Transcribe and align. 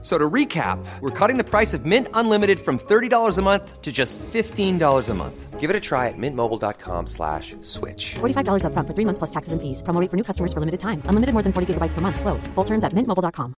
So 0.00 0.16
to 0.16 0.30
recap, 0.30 0.78
we're 1.00 1.10
cutting 1.10 1.38
the 1.38 1.44
price 1.44 1.74
of 1.74 1.84
Mint 1.84 2.06
Unlimited 2.14 2.60
from 2.60 2.78
$30 2.78 3.36
a 3.36 3.42
month 3.42 3.82
to 3.82 3.90
just 3.90 4.16
$15 4.18 5.08
a 5.08 5.14
month. 5.14 5.58
Give 5.58 5.70
it 5.70 5.74
a 5.74 5.80
try 5.80 6.06
at 6.06 6.14
mintmobile.com 6.16 7.08
slash 7.08 7.56
switch. 7.62 8.14
$45 8.20 8.62
upfront 8.62 8.86
for 8.86 8.94
three 8.94 9.04
months 9.04 9.18
plus 9.18 9.30
taxes 9.30 9.52
and 9.52 9.60
fees. 9.60 9.82
Promo 9.82 10.00
rate 10.00 10.08
for 10.08 10.16
new 10.16 10.22
customers 10.22 10.52
for 10.52 10.60
limited 10.60 10.78
time. 10.78 11.02
Unlimited 11.10 11.34
more 11.34 11.42
than 11.42 11.52
40 11.52 11.74
gigabytes 11.74 11.94
per 11.94 12.00
month. 12.00 12.20
Slows. 12.20 12.46
Full 12.54 12.64
terms 12.64 12.84
at 12.84 12.92
mintmobile.com. 12.94 13.54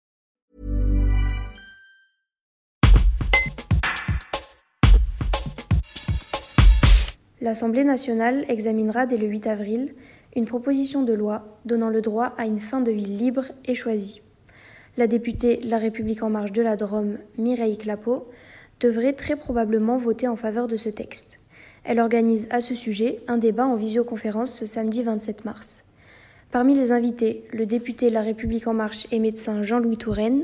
L'Assemblée 7.41 7.85
nationale 7.85 8.45
examinera 8.49 9.07
dès 9.07 9.17
le 9.17 9.27
8 9.27 9.47
avril 9.47 9.95
une 10.37 10.45
proposition 10.45 11.03
de 11.03 11.13
loi 11.13 11.59
donnant 11.65 11.89
le 11.89 12.01
droit 12.01 12.35
à 12.37 12.47
une 12.47 12.59
fin 12.59 12.81
de 12.81 12.91
vie 12.91 13.07
libre 13.07 13.47
et 13.65 13.75
choisie. 13.75 14.23
La 14.99 15.07
députée 15.07 15.61
La 15.63 15.79
République 15.79 16.25
en 16.25 16.29
marche 16.29 16.51
de 16.51 16.61
la 16.61 16.75
Drôme, 16.75 17.19
Mireille 17.37 17.79
Clapeau, 17.79 18.27
devrait 18.81 19.13
très 19.13 19.37
probablement 19.37 19.97
voter 19.97 20.27
en 20.27 20.35
faveur 20.35 20.67
de 20.67 20.77
ce 20.77 20.89
texte. 20.89 21.39
Elle 21.85 22.01
organise 22.01 22.49
à 22.51 22.61
ce 22.61 22.75
sujet 22.75 23.21
un 23.29 23.39
débat 23.39 23.65
en 23.65 23.77
visioconférence 23.77 24.53
ce 24.53 24.67
samedi 24.67 25.05
27 25.05 25.45
mars. 25.45 25.85
Parmi 26.51 26.75
les 26.75 26.91
invités, 26.91 27.45
le 27.53 27.65
député 27.65 28.11
La 28.11 28.23
République 28.23 28.67
en 28.67 28.75
marche 28.75 29.07
et 29.13 29.21
médecin 29.21 29.63
Jean-Louis 29.63 29.99
Touraine, 29.99 30.43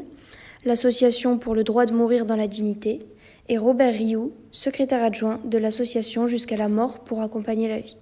l'Association 0.65 1.37
pour 1.37 1.57
le 1.57 1.65
droit 1.65 1.85
de 1.85 1.93
mourir 1.93 2.25
dans 2.25 2.37
la 2.37 2.47
dignité, 2.47 3.01
et 3.49 3.59
Robert 3.59 3.93
Rioux, 3.93 4.31
secrétaire 4.53 5.03
adjoint 5.03 5.41
de 5.45 5.59
l'association 5.59 6.29
Jusqu'à 6.29 6.57
la 6.57 6.69
mort 6.69 7.01
pour 7.01 7.23
accompagner 7.23 7.67
la 7.67 7.81
vie. 7.81 7.99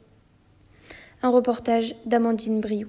Un 1.23 1.31
reportage 1.31 1.95
d'Amandine 2.05 2.61
Briou. 2.61 2.89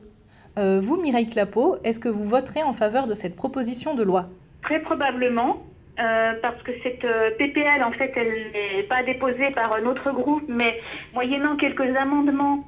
Euh, 0.57 0.79
vous, 0.81 1.01
Mireille 1.01 1.29
Clapeau, 1.29 1.77
est-ce 1.83 1.99
que 1.99 2.09
vous 2.09 2.25
voterez 2.25 2.61
en 2.63 2.73
faveur 2.73 3.07
de 3.07 3.15
cette 3.15 3.35
proposition 3.35 3.95
de 3.95 4.03
loi 4.03 4.27
Très 4.61 4.79
probablement, 4.81 5.63
euh, 5.99 6.33
parce 6.41 6.61
que 6.61 6.71
cette 6.83 7.03
euh, 7.05 7.31
PPL, 7.39 7.83
en 7.83 7.91
fait, 7.91 8.13
elle 8.15 8.51
n'est 8.53 8.83
pas 8.83 9.01
déposée 9.03 9.49
par 9.51 9.81
notre 9.81 10.11
groupe, 10.11 10.43
mais 10.47 10.79
moyennant 11.13 11.55
quelques 11.55 11.95
amendements 11.95 12.65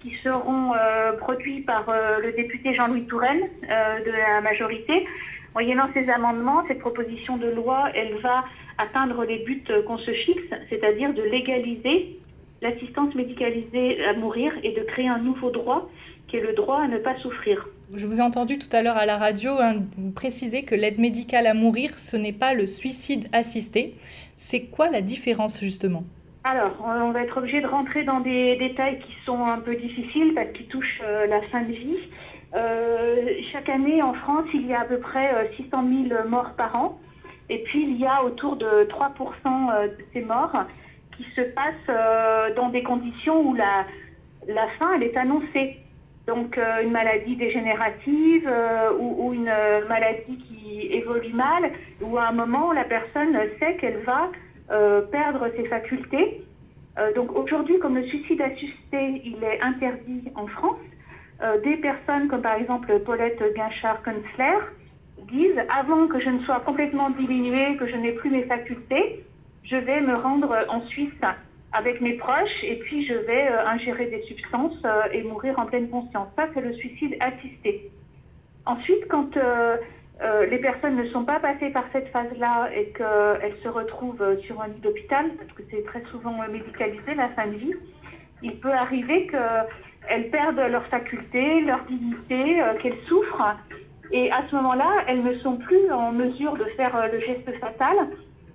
qui 0.00 0.14
seront 0.22 0.74
produits 1.18 1.62
par 1.62 1.86
le 2.22 2.30
député 2.30 2.72
Jean-Louis 2.72 3.06
Touraine 3.06 3.40
de 3.62 4.10
la 4.12 4.40
majorité, 4.42 5.04
moyennant 5.54 5.88
ces 5.92 6.08
amendements, 6.08 6.62
cette 6.68 6.78
proposition 6.78 7.36
de 7.36 7.48
loi, 7.48 7.88
elle 7.96 8.14
va 8.18 8.44
atteindre 8.78 9.24
les 9.24 9.38
buts 9.38 9.64
qu'on 9.88 9.98
se 9.98 10.12
fixe, 10.12 10.54
c'est-à-dire 10.70 11.12
de 11.14 11.22
légaliser 11.22 12.16
l'assistance 12.62 13.12
médicalisée 13.16 14.04
à 14.04 14.12
mourir 14.12 14.52
et 14.62 14.70
de 14.70 14.82
créer 14.82 15.08
un 15.08 15.18
nouveau 15.18 15.50
droit 15.50 15.90
qui 16.28 16.36
est 16.36 16.42
le 16.42 16.52
droit 16.52 16.82
à 16.82 16.88
ne 16.88 16.98
pas 16.98 17.16
souffrir. 17.18 17.66
Je 17.94 18.06
vous 18.06 18.18
ai 18.18 18.22
entendu 18.22 18.58
tout 18.58 18.68
à 18.72 18.82
l'heure 18.82 18.98
à 18.98 19.06
la 19.06 19.16
radio 19.16 19.52
hein, 19.58 19.76
vous 19.96 20.12
préciser 20.12 20.64
que 20.64 20.74
l'aide 20.74 20.98
médicale 20.98 21.46
à 21.46 21.54
mourir, 21.54 21.98
ce 21.98 22.16
n'est 22.16 22.34
pas 22.34 22.52
le 22.52 22.66
suicide 22.66 23.28
assisté. 23.32 23.94
C'est 24.36 24.66
quoi 24.66 24.90
la 24.90 25.00
différence 25.00 25.58
justement? 25.58 26.04
Alors, 26.44 26.72
on 26.84 27.10
va 27.10 27.22
être 27.22 27.36
obligé 27.36 27.60
de 27.60 27.66
rentrer 27.66 28.04
dans 28.04 28.20
des 28.20 28.56
détails 28.56 28.98
qui 29.00 29.12
sont 29.24 29.44
un 29.44 29.58
peu 29.58 29.74
difficiles 29.74 30.32
parce 30.34 30.50
qu'ils 30.52 30.68
touchent 30.68 31.02
euh, 31.02 31.26
la 31.26 31.42
fin 31.42 31.62
de 31.62 31.72
vie. 31.72 31.98
Euh, 32.54 33.30
chaque 33.52 33.68
année 33.68 34.02
en 34.02 34.14
France, 34.14 34.46
il 34.54 34.66
y 34.66 34.72
a 34.72 34.80
à 34.80 34.84
peu 34.84 34.98
près 34.98 35.50
600 35.56 35.68
euh, 35.72 36.08
000 36.08 36.28
morts 36.28 36.52
par 36.56 36.74
an. 36.76 36.98
Et 37.50 37.62
puis, 37.64 37.82
il 37.82 37.98
y 37.98 38.06
a 38.06 38.22
autour 38.22 38.56
de 38.56 38.86
3% 38.88 39.88
de 39.88 40.04
ces 40.12 40.20
morts 40.20 40.56
qui 41.16 41.24
se 41.34 41.40
passent 41.40 42.54
dans 42.56 42.68
des 42.68 42.82
conditions 42.82 43.40
où 43.40 43.54
la, 43.54 43.84
la 44.46 44.68
fin, 44.78 44.94
elle 44.94 45.02
est 45.02 45.16
annoncée 45.16 45.78
donc 46.28 46.58
euh, 46.58 46.82
une 46.82 46.92
maladie 46.92 47.36
dégénérative 47.36 48.46
euh, 48.46 48.92
ou, 48.98 49.32
une 49.32 49.50
maladie 49.88 50.36
qui 50.46 50.86
évolue 50.92 51.32
mal, 51.32 51.72
ou 52.02 52.18
à 52.18 52.28
un 52.28 52.32
moment 52.32 52.72
la 52.72 52.84
personne 52.84 53.36
sait 53.58 53.74
qu'elle 53.76 54.00
va 54.04 54.30
euh, 54.70 55.00
perdre 55.00 55.48
ses 55.56 55.64
facultés. 55.64 56.42
donc 57.14 57.34
aujourd'hui, 57.34 57.78
comme 57.78 57.96
le 57.96 58.04
suicide 58.04 58.42
assisté, 58.42 59.22
il 59.24 59.42
est 59.42 59.60
interdit 59.62 60.24
en 60.34 60.46
France, 60.48 60.86
des 61.62 61.76
personnes 61.76 62.26
comme 62.28 62.42
par 62.42 62.56
exemple 62.62 62.90
Paulette 63.06 63.42
Guinchard-Kunzler 63.56 64.58
disent 65.32 65.62
avant 65.80 66.08
que 66.08 66.18
je 66.20 66.28
ne 66.28 66.40
sois 66.40 66.60
complètement 66.68 67.10
diminuée, 67.10 67.76
que 67.76 67.86
je 67.86 67.96
n'ai 67.96 68.12
plus 68.20 68.30
mes 68.30 68.44
facultés, 68.54 69.24
je 69.62 69.76
vais 69.76 70.00
me 70.00 70.16
rendre 70.16 70.50
en 70.68 70.80
Suisse 70.92 71.22
avec 71.72 72.00
mes 72.00 72.14
proches 72.14 72.62
et 72.62 72.76
puis 72.76 73.06
je 73.06 73.14
vais 73.14 73.48
euh, 73.48 73.66
ingérer 73.66 74.06
des 74.06 74.22
substances 74.22 74.78
euh, 74.84 75.02
et 75.12 75.22
mourir 75.22 75.58
en 75.58 75.66
pleine 75.66 75.88
conscience. 75.90 76.28
Ça, 76.36 76.46
c'est 76.54 76.60
le 76.60 76.72
suicide 76.74 77.16
assisté. 77.20 77.90
Ensuite, 78.64 79.06
quand 79.08 79.36
euh, 79.36 79.76
les 80.50 80.58
personnes 80.58 80.96
ne 80.96 81.06
sont 81.08 81.24
pas 81.24 81.40
passées 81.40 81.70
par 81.70 81.84
cette 81.92 82.08
phase-là 82.08 82.70
et 82.74 82.90
qu'elles 82.90 83.56
se 83.62 83.68
retrouvent 83.68 84.40
sur 84.46 84.60
un 84.60 84.68
lit 84.68 84.80
d'hôpital, 84.80 85.26
parce 85.38 85.52
que 85.52 85.62
c'est 85.70 85.84
très 85.84 86.02
souvent 86.10 86.36
médicalisé 86.50 87.14
la 87.14 87.28
fin 87.30 87.46
de 87.46 87.56
vie, 87.56 87.74
il 88.42 88.58
peut 88.58 88.72
arriver 88.72 89.26
qu'elles 89.28 90.30
perdent 90.30 90.60
leur 90.70 90.84
faculté, 90.86 91.60
leur 91.60 91.84
dignité, 91.84 92.60
qu'elles 92.82 92.98
souffrent. 93.06 93.56
Et 94.10 94.30
à 94.32 94.42
ce 94.50 94.56
moment-là, 94.56 95.04
elles 95.06 95.22
ne 95.22 95.34
sont 95.38 95.56
plus 95.56 95.90
en 95.92 96.12
mesure 96.12 96.54
de 96.54 96.64
faire 96.76 97.08
le 97.12 97.20
geste 97.20 97.50
fatal. 97.60 97.96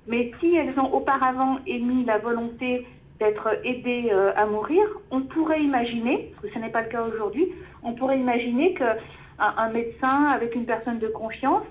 Mais 0.06 0.32
si 0.40 0.56
elles 0.56 0.78
ont 0.78 0.94
auparavant 0.94 1.60
émis 1.66 2.04
la 2.04 2.18
volonté 2.18 2.86
d'être 3.20 3.48
aidé 3.64 4.10
euh, 4.12 4.32
à 4.36 4.46
mourir, 4.46 4.84
on 5.12 5.22
pourrait 5.22 5.62
imaginer, 5.62 6.32
parce 6.34 6.48
que 6.48 6.54
ce 6.54 6.60
n'est 6.60 6.72
pas 6.72 6.82
le 6.82 6.90
cas 6.90 7.04
aujourd'hui, 7.04 7.48
on 7.84 7.94
pourrait 7.94 8.20
imaginer 8.20 8.74
qu'un 8.74 8.98
un 9.40 9.70
médecin 9.70 10.26
avec 10.26 10.56
une 10.56 10.66
personne 10.66 11.00
de 11.00 11.08
confiance 11.08 11.64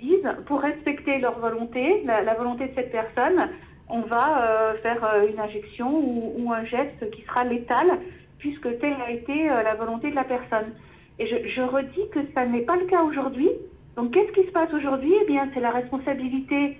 dise, 0.00 0.28
pour 0.46 0.60
respecter 0.60 1.18
leur 1.18 1.38
volonté, 1.38 2.02
la, 2.04 2.34
volonté 2.34 2.68
de 2.68 2.74
cette 2.74 2.92
personne, 2.92 3.48
on 3.88 4.00
va 4.00 4.42
euh, 4.42 4.74
faire 4.82 5.02
euh, 5.04 5.28
une 5.28 5.38
injection 5.38 5.90
ou, 6.38 6.52
un 6.52 6.64
geste 6.64 7.10
qui 7.12 7.22
sera 7.22 7.44
létal, 7.44 7.98
puisque 8.38 8.78
telle 8.78 8.96
a 9.06 9.10
été 9.10 9.46
la 9.46 9.74
volonté 9.74 10.10
de 10.10 10.14
la 10.14 10.24
personne. 10.24 10.74
Et 11.18 11.26
je, 11.26 11.48
je 11.48 11.62
redis 11.62 12.08
que 12.12 12.20
ça 12.34 12.44
n'est 12.44 12.62
pas 12.62 12.76
le 12.76 12.84
cas 12.84 13.02
aujourd'hui. 13.02 13.48
Donc 13.96 14.12
qu'est-ce 14.12 14.32
qui 14.32 14.46
se 14.46 14.52
passe 14.52 14.72
aujourd'hui? 14.74 15.14
Eh 15.22 15.26
bien, 15.26 15.48
c'est 15.54 15.60
la 15.60 15.70
responsabilité 15.70 16.76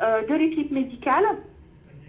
de 0.00 0.34
l'équipe 0.34 0.72
médicale 0.72 1.24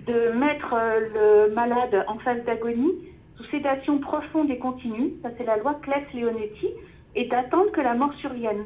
de 0.06 0.32
mettre 0.32 0.74
euh, 0.74 1.48
le 1.48 1.54
malade 1.54 2.06
en 2.08 2.18
phase 2.20 2.44
d'agonie 2.46 2.94
sous 3.38 3.44
sédation 3.46 4.00
profonde 4.00 4.50
et 4.50 4.58
continue, 4.58 5.14
ça 5.22 5.30
c'est 5.38 5.46
la 5.46 5.58
loi 5.58 5.76
Claes-Leonetti, 5.82 6.70
et 7.16 7.26
d'attendre 7.26 7.72
que 7.72 7.82
la 7.82 7.94
mort 7.94 8.14
survienne. 8.16 8.66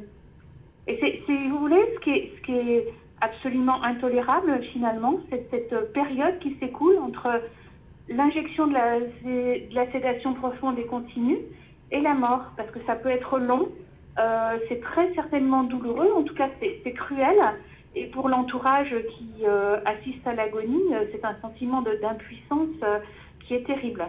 Et 0.87 0.97
c'est, 0.99 1.21
si 1.25 1.49
vous 1.49 1.59
voulez, 1.59 1.81
ce 1.95 1.99
qui 2.01 2.51
est, 2.51 2.87
absolument 3.21 3.83
intolérable 3.83 4.61
finalement, 4.71 5.19
c'est 5.29 5.45
cette 5.51 5.91
période 5.91 6.39
qui 6.39 6.55
s'écoule 6.57 6.97
entre 6.99 7.41
l'injection 8.07 8.67
de 8.67 8.73
la, 8.73 8.99
de 9.01 9.75
la, 9.75 9.91
sédation 9.91 10.35
profonde 10.35 10.79
et 10.79 10.85
continue 10.85 11.39
et 11.91 11.99
la 11.99 12.13
mort, 12.13 12.45
parce 12.55 12.71
que 12.71 12.79
ça 12.87 12.95
peut 12.95 13.09
être 13.09 13.37
long, 13.37 13.67
euh, 14.19 14.57
c'est 14.69 14.79
très 14.79 15.13
certainement 15.15 15.63
douloureux, 15.63 16.09
en 16.15 16.23
tout 16.23 16.33
cas 16.33 16.47
c'est 16.61 16.93
cruel, 16.93 17.35
et 17.95 18.07
pour 18.11 18.29
l'entourage 18.29 18.93
qui 19.17 19.45
euh, 19.45 19.79
assiste 19.85 20.25
à 20.25 20.33
l'agonie, 20.33 20.93
euh, 20.93 21.05
c'est 21.11 21.23
un 21.25 21.35
sentiment 21.41 21.81
d'impuissance 21.81 22.75
euh, 22.83 22.99
qui 23.39 23.55
est 23.55 23.65
terrible. 23.65 24.05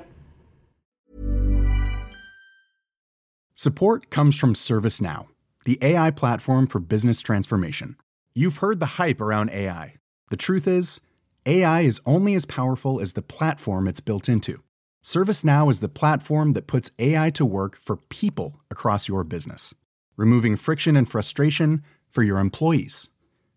Support 3.54 4.10
comes 4.10 4.32
from 4.32 4.54
ServiceNow, 4.54 5.26
the 5.64 5.78
AI 5.82 6.10
platform 6.10 6.66
for 6.66 6.80
business 6.80 7.20
transformation. 7.20 7.96
You've 8.34 8.58
heard 8.58 8.80
the 8.80 8.96
hype 8.98 9.20
around 9.20 9.50
AI. 9.50 9.94
The 10.30 10.36
truth 10.36 10.66
is, 10.66 11.00
AI 11.46 11.82
is 11.82 12.00
only 12.06 12.34
as 12.34 12.46
powerful 12.46 13.00
as 13.00 13.14
the 13.14 13.22
platform 13.22 13.86
it's 13.86 14.00
built 14.00 14.28
into. 14.28 14.62
ServiceNow 15.02 15.70
is 15.70 15.80
the 15.80 15.88
platform 15.88 16.52
that 16.52 16.66
puts 16.66 16.90
AI 16.98 17.30
to 17.30 17.44
work 17.44 17.76
for 17.76 17.96
people 17.96 18.56
across 18.70 19.08
your 19.08 19.24
business, 19.24 19.74
removing 20.16 20.56
friction 20.56 20.96
and 20.96 21.08
frustration 21.08 21.82
for 22.10 22.22
your 22.22 22.38
employees 22.38 23.08